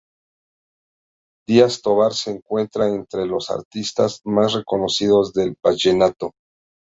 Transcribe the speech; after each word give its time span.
Díaz 1.47 1.77
tovar 1.83 2.13
se 2.15 2.31
encuentra 2.31 2.87
entre 2.87 3.27
los 3.27 3.51
artistas 3.51 4.21
más 4.25 4.53
reconocidos 4.53 5.31
del 5.31 5.53
vallenato. 5.63 6.31